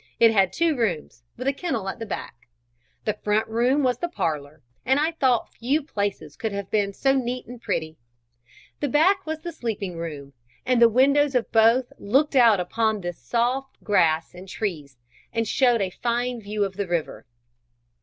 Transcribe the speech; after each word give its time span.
It 0.19 0.31
had 0.31 0.51
two 0.51 0.75
rooms, 0.75 1.21
with 1.37 1.47
a 1.47 1.53
kennel 1.53 1.87
at 1.87 1.99
the 1.99 2.07
back. 2.07 2.49
The 3.05 3.13
front 3.21 3.47
room 3.47 3.83
was 3.83 3.99
the 3.99 4.09
parlour, 4.09 4.63
and 4.83 4.99
I 4.99 5.11
thought 5.11 5.53
few 5.53 5.83
places 5.83 6.35
could 6.35 6.51
have 6.53 6.71
been 6.71 6.91
so 6.91 7.13
neat 7.15 7.45
and 7.45 7.61
pretty. 7.61 7.97
The 8.79 8.89
back 8.89 9.27
was 9.27 9.41
the 9.41 9.51
sleeping 9.51 9.97
room, 9.99 10.33
and 10.65 10.81
the 10.81 10.89
windows 10.89 11.35
of 11.35 11.51
both 11.51 11.93
looked 11.99 12.35
out 12.35 12.59
upon 12.59 13.01
the 13.01 13.13
soft 13.13 13.83
grass 13.83 14.33
and 14.33 14.49
trees, 14.49 14.97
and 15.31 15.47
showed 15.47 15.81
a 15.83 15.91
fine 15.91 16.41
view 16.41 16.63
of 16.65 16.77
the 16.77 16.87
river. 16.87 17.27